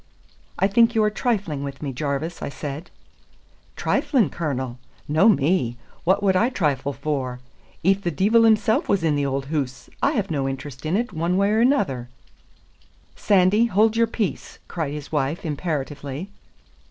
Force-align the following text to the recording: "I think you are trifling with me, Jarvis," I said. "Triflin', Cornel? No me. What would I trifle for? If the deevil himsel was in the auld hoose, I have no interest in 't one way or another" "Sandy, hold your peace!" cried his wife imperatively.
"I 0.57 0.65
think 0.67 0.95
you 0.95 1.03
are 1.03 1.11
trifling 1.11 1.63
with 1.63 1.83
me, 1.83 1.93
Jarvis," 1.93 2.41
I 2.41 2.49
said. 2.49 2.89
"Triflin', 3.75 4.31
Cornel? 4.31 4.79
No 5.07 5.29
me. 5.29 5.77
What 6.05 6.23
would 6.23 6.35
I 6.35 6.49
trifle 6.49 6.91
for? 6.91 7.39
If 7.83 8.01
the 8.01 8.09
deevil 8.09 8.45
himsel 8.45 8.81
was 8.87 9.03
in 9.03 9.15
the 9.15 9.27
auld 9.27 9.45
hoose, 9.53 9.91
I 10.01 10.13
have 10.13 10.31
no 10.31 10.49
interest 10.49 10.87
in 10.87 10.95
't 10.95 11.13
one 11.13 11.37
way 11.37 11.51
or 11.51 11.59
another" 11.61 12.09
"Sandy, 13.15 13.65
hold 13.67 13.95
your 13.95 14.07
peace!" 14.07 14.57
cried 14.67 14.93
his 14.95 15.11
wife 15.11 15.45
imperatively. 15.45 16.31